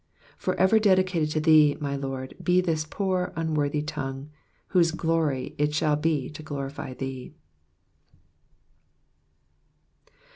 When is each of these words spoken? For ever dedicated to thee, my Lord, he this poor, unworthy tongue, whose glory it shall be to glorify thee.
For 0.35 0.55
ever 0.55 0.79
dedicated 0.79 1.29
to 1.29 1.39
thee, 1.39 1.77
my 1.79 1.95
Lord, 1.95 2.33
he 2.43 2.59
this 2.59 2.87
poor, 2.89 3.31
unworthy 3.35 3.83
tongue, 3.83 4.31
whose 4.69 4.89
glory 4.89 5.53
it 5.59 5.75
shall 5.75 5.95
be 5.95 6.27
to 6.31 6.41
glorify 6.41 6.95
thee. 6.95 7.35